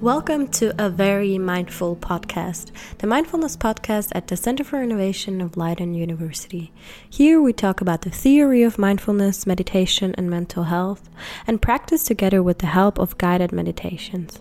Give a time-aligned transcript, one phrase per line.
[0.00, 5.58] Welcome to a very mindful podcast, the Mindfulness Podcast at the Center for Innovation of
[5.58, 6.72] Leiden University.
[7.10, 11.10] Here we talk about the theory of mindfulness, meditation, and mental health,
[11.46, 14.40] and practice together with the help of guided meditations.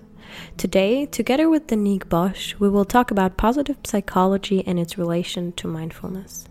[0.56, 5.68] Today, together with Daniek Bosch, we will talk about positive psychology and its relation to
[5.68, 6.48] mindfulness.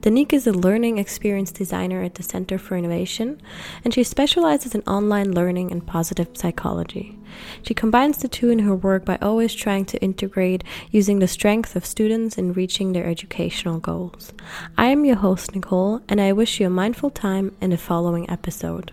[0.00, 3.40] Daniek is a learning experience designer at the Center for Innovation,
[3.84, 7.18] and she specializes in online learning and positive psychology.
[7.62, 11.76] She combines the two in her work by always trying to integrate using the strength
[11.76, 14.32] of students in reaching their educational goals.
[14.76, 18.28] I am your host, Nicole, and I wish you a mindful time in the following
[18.30, 18.92] episode.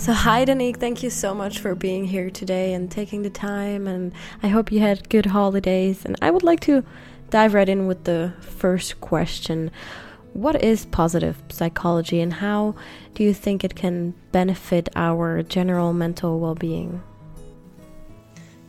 [0.00, 0.78] So, hi, Daniek.
[0.78, 3.86] Thank you so much for being here today and taking the time.
[3.86, 6.06] And I hope you had good holidays.
[6.06, 6.82] And I would like to
[7.28, 9.70] dive right in with the first question
[10.32, 12.76] What is positive psychology, and how
[13.12, 17.02] do you think it can benefit our general mental well being?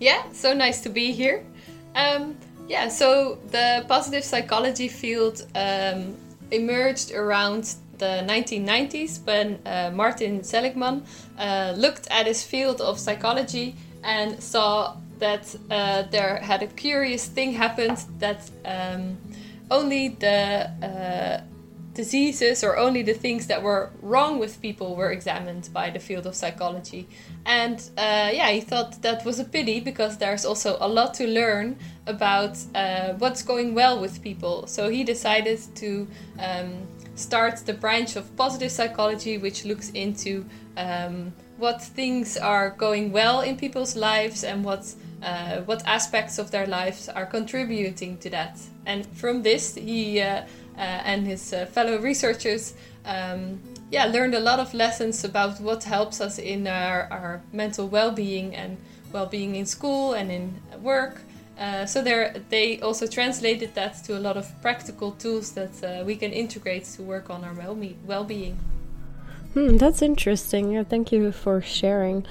[0.02, 1.46] Yeah, so nice to be here.
[1.96, 2.36] Um,
[2.68, 6.14] yeah, so the positive psychology field um,
[6.52, 11.04] emerged around the 1990s when uh, Martin Seligman
[11.38, 17.28] uh, looked at his field of psychology and saw that uh, there had a curious
[17.28, 19.18] thing happened that um,
[19.70, 21.42] only the uh,
[21.94, 26.26] diseases or only the things that were wrong with people were examined by the field
[26.26, 27.08] of psychology.
[27.46, 31.28] And uh, yeah, he thought that was a pity because there's also a lot to
[31.28, 34.66] learn about uh, what's going well with people.
[34.68, 36.08] So he decided to
[36.40, 36.88] um,
[37.22, 40.46] starts the branch of positive psychology, which looks into
[40.78, 46.50] um, what things are going well in people's lives and what uh, what aspects of
[46.50, 48.60] their lives are contributing to that.
[48.86, 50.42] And from this, he uh,
[50.78, 52.74] uh, and his uh, fellow researchers,
[53.06, 53.60] um,
[53.92, 58.56] yeah, learned a lot of lessons about what helps us in our, our mental well-being
[58.56, 58.78] and
[59.14, 61.22] well-being in school and in work.
[61.58, 66.16] Uh, so they also translated that to a lot of practical tools that uh, we
[66.16, 67.54] can integrate to work on our
[68.06, 68.58] well-being.
[69.54, 70.72] Hmm, that's interesting.
[70.72, 72.26] Yeah, thank you for sharing.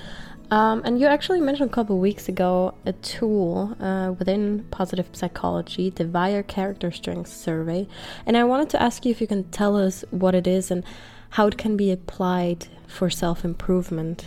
[0.50, 5.06] Um, and you actually mentioned a couple of weeks ago a tool uh, within positive
[5.12, 7.86] psychology, the VIA Character Strengths Survey.
[8.26, 10.82] And I wanted to ask you if you can tell us what it is and
[11.30, 14.24] how it can be applied for self improvement.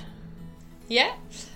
[0.88, 1.14] Yeah.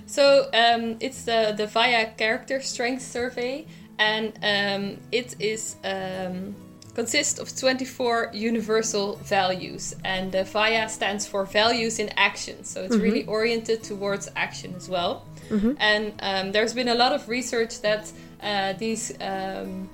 [0.07, 3.67] So um, it's the, the VIA Character Strength Survey,
[3.99, 6.55] and um, it is um,
[6.95, 12.63] consists of 24 universal values, and the VIA stands for Values in Action.
[12.63, 13.03] So it's mm-hmm.
[13.03, 15.25] really oriented towards action as well.
[15.49, 15.73] Mm-hmm.
[15.79, 19.89] And um, there's been a lot of research that uh, these um,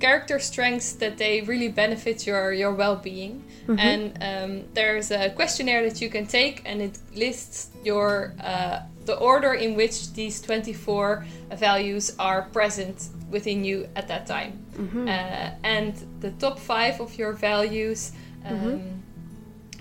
[0.00, 3.78] character strengths that they really benefit your your well-being mm-hmm.
[3.78, 9.16] and um, there's a questionnaire that you can take and it lists your uh, the
[9.16, 11.24] order in which these 24
[11.56, 15.08] values are present within you at that time mm-hmm.
[15.08, 18.12] uh, and the top five of your values
[18.44, 18.88] um, mm-hmm.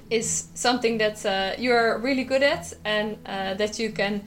[0.10, 4.24] is something that uh, you're really good at and uh, that you can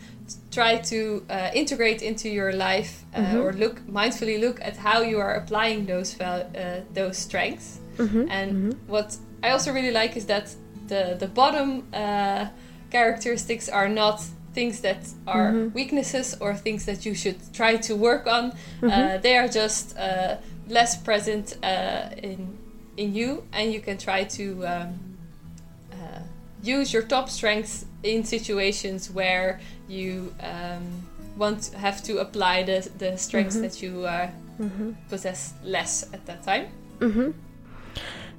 [0.51, 3.39] try to uh, integrate into your life uh, mm-hmm.
[3.39, 8.27] or look mindfully look at how you are applying those val- uh, those strengths mm-hmm.
[8.31, 8.93] and mm-hmm.
[8.93, 10.55] what i also really like is that
[10.89, 12.47] the the bottom uh,
[12.91, 14.21] characteristics are not
[14.53, 15.75] things that are mm-hmm.
[15.75, 19.23] weaknesses or things that you should try to work on uh, mm-hmm.
[19.23, 20.37] they are just uh,
[20.69, 21.57] less present
[22.23, 22.59] in
[22.97, 25.11] in you and you can try to um,
[26.63, 31.03] use your top strengths in situations where you um,
[31.37, 33.63] want have to apply the, the strengths mm-hmm.
[33.63, 34.31] that you uh,
[34.61, 34.93] mm-hmm.
[35.09, 36.69] possess less at that time.
[37.01, 37.31] Mm-hmm.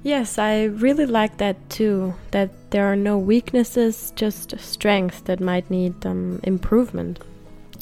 [0.02, 2.14] Yes, I really like that too.
[2.32, 7.20] That there are no weaknesses, just strengths that might need um, improvement.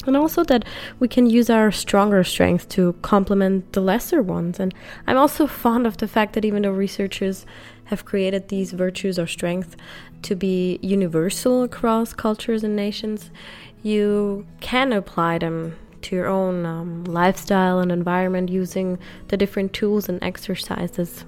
[0.07, 0.65] And also that
[0.99, 4.59] we can use our stronger strengths to complement the lesser ones.
[4.59, 4.73] And
[5.07, 7.45] I'm also fond of the fact that even though researchers
[7.85, 9.75] have created these virtues or strengths
[10.23, 13.31] to be universal across cultures and nations,
[13.83, 18.97] you can apply them to your own um, lifestyle and environment using
[19.27, 21.25] the different tools and exercises.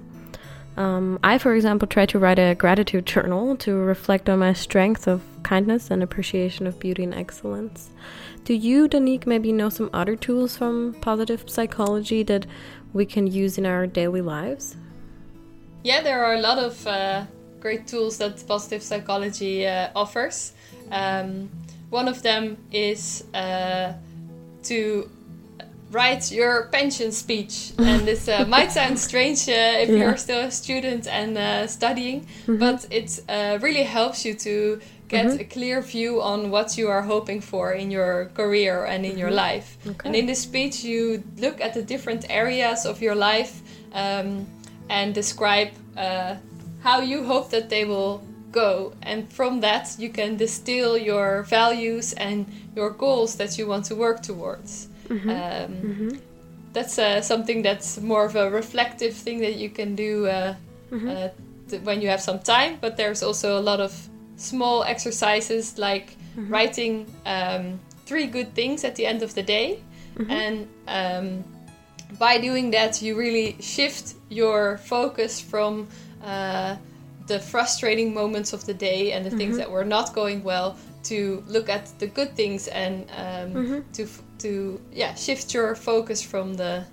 [0.76, 5.06] Um, I, for example, try to write a gratitude journal to reflect on my strength
[5.06, 7.90] of kindness and appreciation of beauty and excellence.
[8.44, 12.46] Do you, Daniek, maybe know some other tools from positive psychology that
[12.92, 14.76] we can use in our daily lives?
[15.82, 17.24] Yeah, there are a lot of uh,
[17.60, 20.52] great tools that positive psychology uh, offers.
[20.90, 21.50] Um,
[21.90, 23.92] one of them is uh,
[24.64, 25.10] to
[25.94, 27.72] write your pension speech.
[27.78, 29.96] and this uh, might sound strange uh, if yeah.
[29.96, 32.58] you're still a student and uh, studying, mm-hmm.
[32.58, 35.40] but it uh, really helps you to get mm-hmm.
[35.40, 39.20] a clear view on what you are hoping for in your career and in mm-hmm.
[39.20, 39.78] your life.
[39.86, 40.08] Okay.
[40.08, 43.62] And in this speech, you look at the different areas of your life
[43.92, 44.46] um,
[44.88, 46.36] and describe uh,
[46.82, 48.92] how you hope that they will go.
[49.02, 53.94] And from that, you can distill your values and your goals that you want to
[53.94, 54.88] work towards.
[55.14, 55.30] Mm-hmm.
[55.30, 56.08] Um, mm-hmm.
[56.72, 60.54] That's uh, something that's more of a reflective thing that you can do uh,
[60.90, 61.08] mm-hmm.
[61.08, 61.28] uh,
[61.68, 62.78] th- when you have some time.
[62.80, 63.92] But there's also a lot of
[64.36, 66.52] small exercises like mm-hmm.
[66.52, 69.78] writing um, three good things at the end of the day.
[70.16, 70.30] Mm-hmm.
[70.30, 71.44] And um,
[72.18, 75.86] by doing that, you really shift your focus from
[76.24, 76.76] uh,
[77.26, 79.38] the frustrating moments of the day and the mm-hmm.
[79.38, 83.92] things that were not going well to look at the good things and um, mm-hmm.
[83.92, 84.06] to
[84.38, 86.84] to yeah shift your focus from the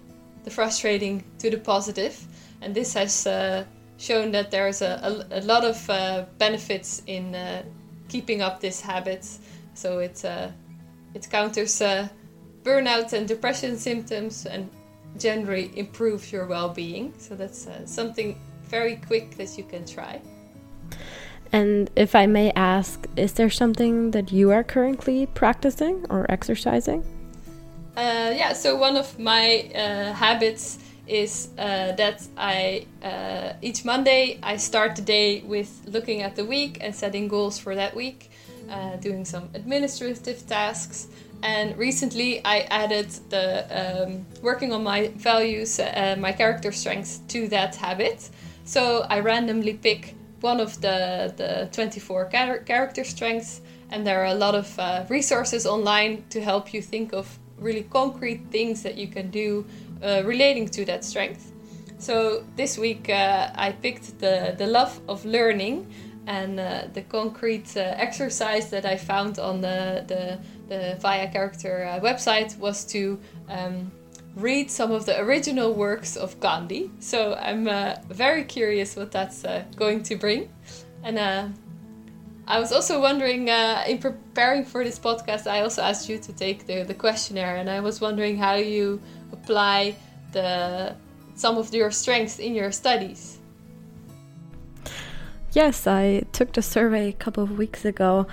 [0.44, 2.16] the frustrating to the positive.
[2.62, 3.64] And this has uh,
[3.98, 7.64] shown that there's a, a, a lot of uh, benefits in uh,
[8.08, 9.28] keeping up this habit.
[9.74, 10.50] So it uh,
[11.14, 12.08] it counters uh,
[12.64, 14.70] burnout and depression symptoms and
[15.18, 17.14] generally improves your well-being.
[17.18, 20.22] So that's uh, something very quick that you can try
[21.52, 27.04] and if I may ask, is there something that you are currently practicing or exercising?
[27.98, 34.40] Uh, yeah, so one of my uh, habits is uh, that I uh, each Monday
[34.42, 38.32] I start the day with looking at the week and setting goals for that week,
[38.70, 41.08] uh, doing some administrative tasks.
[41.44, 43.66] And recently I added the
[44.06, 48.30] um, working on my values, uh, my character strengths to that habit.
[48.64, 54.28] So I randomly pick one of the, the 24 char- character strengths, and there are
[54.28, 58.96] a lot of uh, resources online to help you think of really concrete things that
[58.96, 59.66] you can do
[60.04, 61.52] uh, relating to that strength.
[62.00, 65.88] So this week uh, I picked the, the love of learning,
[66.28, 71.86] and uh, the concrete uh, exercise that I found on the, the, the Via Character
[71.86, 73.92] uh, website was to um,
[74.36, 76.92] read some of the original works of Gandhi.
[77.00, 80.50] So I'm uh, very curious what that's uh, going to bring.
[81.04, 81.48] And uh,
[82.48, 86.34] I was also wondering, uh, in preparing for this podcast, I also asked you to
[86.34, 89.02] take the, the questionnaire, and I was wondering how you
[89.32, 89.96] apply
[90.32, 90.96] the
[91.34, 93.40] some of your strengths in your studies.
[95.54, 98.28] Yes, I took the survey a couple of weeks ago,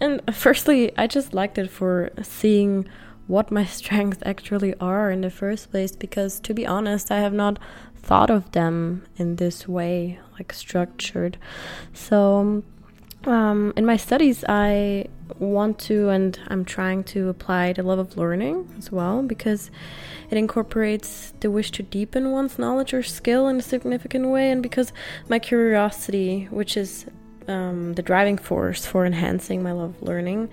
[0.00, 2.88] and firstly, I just liked it for seeing
[3.30, 7.32] what my strengths actually are in the first place because to be honest i have
[7.32, 7.58] not
[8.02, 11.36] thought of them in this way like structured.
[11.92, 12.62] So
[13.24, 15.06] um, in my studies i
[15.38, 19.70] want to and i'm trying to apply the love of learning as well because
[20.30, 24.62] it incorporates the wish to deepen one's knowledge or skill in a significant way and
[24.62, 24.92] because
[25.28, 27.06] my curiosity which is
[27.50, 30.48] um, the driving force for enhancing my love of learning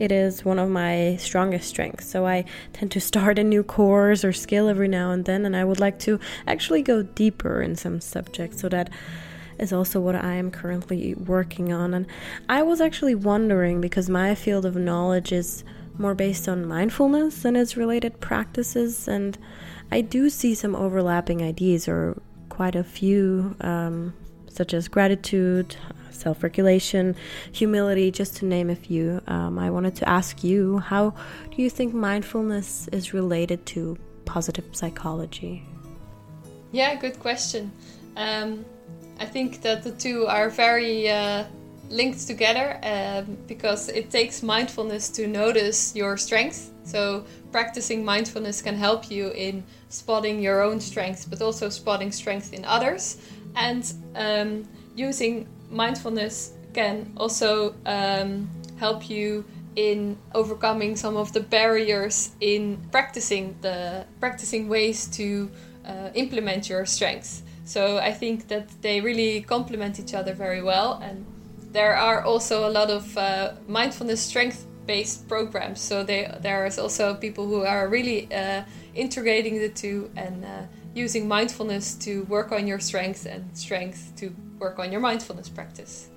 [0.00, 2.08] it is one of my strongest strengths.
[2.08, 5.54] So I tend to start a new course or skill every now and then, and
[5.54, 8.62] I would like to actually go deeper in some subjects.
[8.62, 8.88] So that
[9.58, 11.92] is also what I am currently working on.
[11.92, 12.06] And
[12.48, 15.64] I was actually wondering because my field of knowledge is
[15.98, 19.36] more based on mindfulness and its related practices, and
[19.92, 24.14] I do see some overlapping ideas or quite a few, um,
[24.50, 25.76] such as gratitude,
[26.10, 27.16] self regulation,
[27.50, 29.20] humility, just to name a few.
[29.26, 31.14] Um, I wanted to ask you how
[31.50, 35.64] do you think mindfulness is related to positive psychology?
[36.72, 37.72] Yeah, good question.
[38.16, 38.64] Um,
[39.18, 41.44] I think that the two are very uh,
[41.88, 46.70] linked together um, because it takes mindfulness to notice your strengths.
[46.84, 52.50] So, practicing mindfulness can help you in spotting your own strengths, but also spotting strengths
[52.50, 53.18] in others.
[53.56, 59.44] And um, using mindfulness can also um, help you
[59.76, 65.50] in overcoming some of the barriers in practicing the practicing ways to
[65.86, 67.42] uh, implement your strengths.
[67.64, 71.24] So I think that they really complement each other very well, and
[71.72, 75.80] there are also a lot of uh, mindfulness strength based programs.
[75.80, 78.62] So they, there is also people who are really uh,
[78.94, 80.62] integrating the two and uh,
[80.94, 86.08] using mindfulness to work on your strengths and strength to work on your mindfulness practice.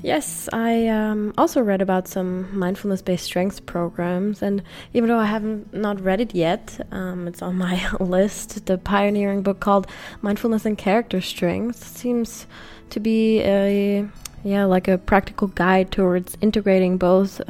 [0.00, 4.62] Yes, I um, also read about some mindfulness based strengths programs, and
[4.94, 8.66] even though I haven't not read it yet, um, it's on my list.
[8.66, 9.88] The pioneering book called
[10.22, 12.46] Mindfulness and Character Strengths seems
[12.90, 14.08] to be a
[14.44, 17.40] yeah like a practical guide towards integrating both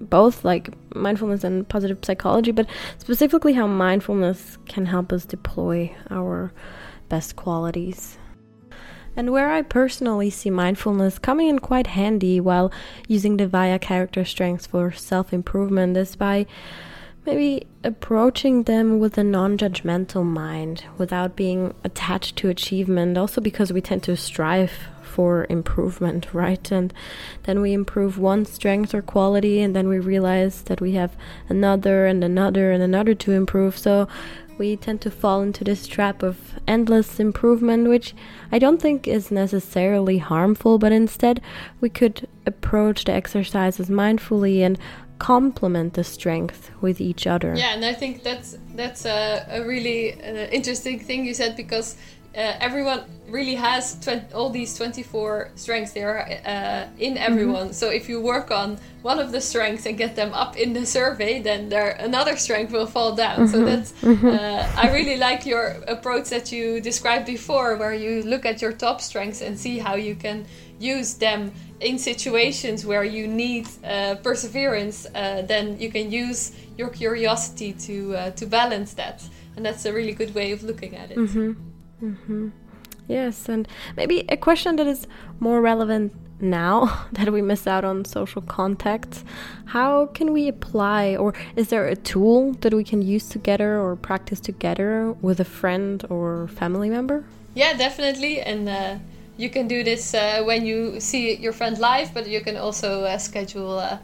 [0.00, 2.66] both like mindfulness and positive psychology, but
[2.98, 6.52] specifically how mindfulness can help us deploy our
[7.08, 8.18] best qualities.
[9.14, 12.72] And where I personally see mindfulness coming in quite handy while
[13.08, 16.46] using the VIA character strengths for self improvement is by
[17.26, 23.72] maybe approaching them with a non judgmental mind without being attached to achievement, also because
[23.72, 24.72] we tend to strive
[25.12, 26.72] for improvement, right?
[26.72, 26.92] And
[27.44, 31.16] then we improve one strength or quality, and then we realize that we have
[31.48, 33.76] another and another and another to improve.
[33.76, 34.08] So
[34.58, 38.14] we tend to fall into this trap of endless improvement, which
[38.50, 41.40] I don't think is necessarily harmful, but instead
[41.80, 44.78] we could approach the exercises mindfully and
[45.18, 47.54] complement the strength with each other.
[47.56, 51.96] Yeah, and I think that's that's a, a really uh, interesting thing you said because
[52.34, 53.96] uh, everyone really has
[54.34, 57.22] all these 24 strengths they are uh, in mm-hmm.
[57.22, 57.72] everyone mm-hmm.
[57.72, 60.84] so if you work on one of the strengths and get them up in the
[60.84, 63.52] survey then there another strength will fall down mm-hmm.
[63.52, 64.26] so that's mm-hmm.
[64.26, 68.72] uh, i really like your approach that you described before where you look at your
[68.72, 70.44] top strengths and see how you can
[70.78, 76.90] use them in situations where you need uh, perseverance uh, then you can use your
[76.90, 79.22] curiosity to uh, to balance that
[79.56, 81.16] and that's a really good way of looking at it
[82.02, 82.48] mm-hmm.
[83.08, 83.66] Yes, and
[83.96, 85.06] maybe a question that is
[85.40, 89.24] more relevant now that we miss out on social contacts.
[89.66, 93.96] How can we apply, or is there a tool that we can use together or
[93.96, 97.24] practice together with a friend or family member?
[97.54, 98.40] Yeah, definitely.
[98.40, 98.98] And uh,
[99.36, 103.04] you can do this uh, when you see your friend live, but you can also
[103.04, 103.98] uh, schedule uh,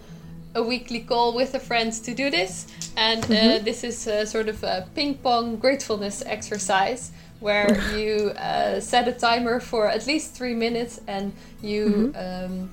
[0.59, 2.67] a weekly call with a friend to do this.
[2.97, 3.65] And uh, mm-hmm.
[3.65, 9.13] this is a sort of a ping pong gratefulness exercise where you uh, set a
[9.13, 12.53] timer for at least three minutes and you mm-hmm.
[12.53, 12.71] um,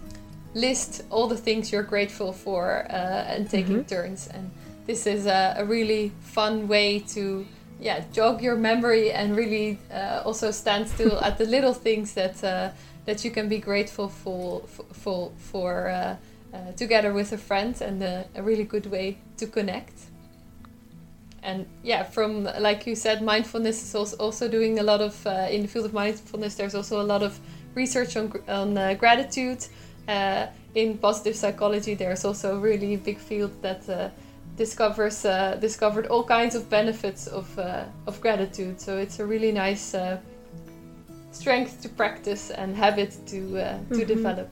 [0.53, 3.95] list all the things you're grateful for uh, and taking mm-hmm.
[3.95, 4.27] turns.
[4.27, 4.49] And
[4.87, 7.45] this is a, a, really fun way to
[7.79, 12.43] yeah jog your memory and really uh, also stand still at the little things that
[12.43, 12.69] uh,
[13.05, 14.61] that you can be grateful for
[14.93, 16.17] for, for
[16.55, 19.93] uh, together with a friend and a, a really good way to connect.
[21.43, 25.47] And yeah from like you said mindfulness is also, also doing a lot of uh,
[25.51, 27.39] in the field of mindfulness there's also a lot of
[27.75, 29.65] research on, on uh, gratitude.
[30.07, 34.09] Uh, in positive psychology there's also a really big field that uh,
[34.55, 38.79] discovers uh, discovered all kinds of benefits of uh, of gratitude.
[38.79, 39.95] So it's a really nice
[41.31, 44.03] strength to practice and habit to to mm-hmm.
[44.05, 44.49] develop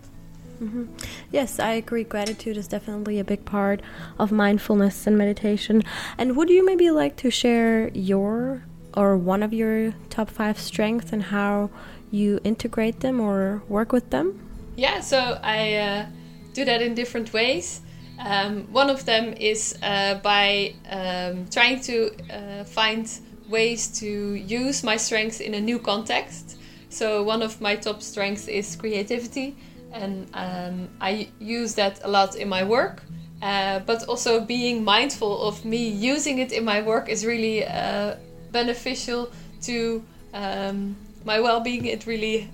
[0.62, 0.86] Mm-hmm.
[1.32, 2.04] Yes, I agree.
[2.04, 3.82] Gratitude is definitely a big part
[4.20, 5.84] of mindfulness and meditation.
[6.18, 8.64] And would you maybe like to share your
[8.96, 11.70] or one of your top five strengths and how
[12.12, 14.40] you integrate them or work with them?
[14.76, 16.06] Yeah, so I uh,
[16.54, 17.82] do that in different ways.
[18.20, 23.10] Um, one of them is uh, by um, trying to uh, find
[23.50, 26.58] ways to use my strengths in a new context.
[26.90, 29.56] So, one of my top strengths is creativity
[29.94, 33.04] and um, I use that a lot in my work.
[33.42, 38.16] Uh, but also being mindful of me using it in my work is really uh,
[38.54, 39.30] beneficial
[39.62, 40.02] to
[40.34, 40.96] um,
[41.26, 41.86] my well-being.
[41.86, 42.50] It really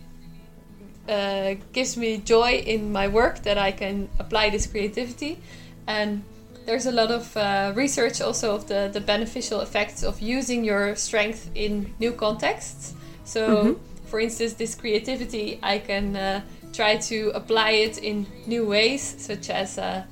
[1.08, 5.38] uh, gives me joy in my work that I can apply this creativity,
[5.86, 6.24] and
[6.66, 10.96] there's a lot of uh, research also of the the beneficial effects of using your
[10.96, 12.96] strength in new contexts.
[13.26, 14.08] So, mm-hmm.
[14.08, 16.42] for instance, this creativity I can uh,
[16.74, 20.04] try to apply it in new ways, such as uh,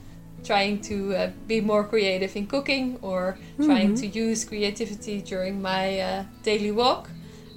[0.43, 3.65] trying to uh, be more creative in cooking or mm-hmm.
[3.65, 7.09] trying to use creativity during my uh, daily walk.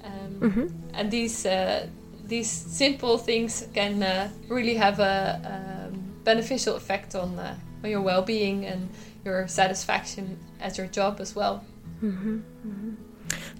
[0.03, 0.67] Um, mm-hmm.
[0.93, 1.87] And these uh,
[2.25, 8.01] these simple things can uh, really have a um, beneficial effect on uh, on your
[8.01, 8.89] well-being and
[9.25, 11.63] your satisfaction at your job as well.
[12.03, 12.39] Mm-hmm.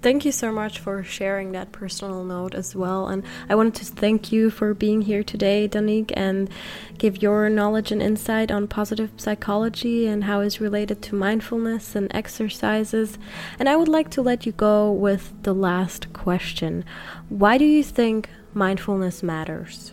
[0.02, 3.06] Thank you so much for sharing that personal note as well.
[3.06, 6.50] And I wanted to thank you for being here today, Daniek, and
[6.98, 12.12] give your knowledge and insight on positive psychology and how it's related to mindfulness and
[12.12, 13.16] exercises.
[13.60, 16.84] And I would like to let you go with the last question
[17.28, 19.92] Why do you think mindfulness matters?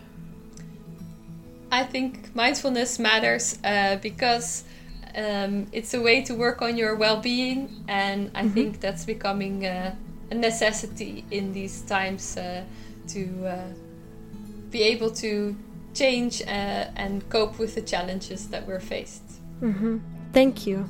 [1.70, 4.64] I think mindfulness matters uh, because
[5.16, 8.54] um, it's a way to work on your well-being and i mm-hmm.
[8.54, 9.94] think that's becoming uh,
[10.30, 12.62] a necessity in these times uh,
[13.08, 13.68] to uh,
[14.70, 15.56] be able to
[15.94, 16.46] change uh,
[16.96, 19.98] and cope with the challenges that we're faced mm-hmm.
[20.32, 20.88] thank you